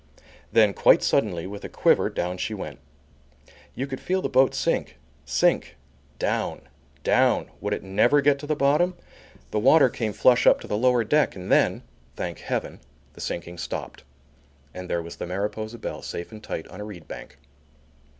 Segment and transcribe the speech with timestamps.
[0.51, 2.79] Then, quite suddenly, with a quiver, down she went.
[3.75, 5.77] You could feel the boat sink, sink,
[6.17, 6.61] down,
[7.03, 8.95] down, would it never get to the bottom?
[9.51, 11.83] The water came flush up to the lower deck, and then,
[12.15, 12.79] thank heaven,
[13.13, 14.03] the sinking stopped
[14.73, 17.37] and there was the Mariposa Belle safe and tight on a reed bank.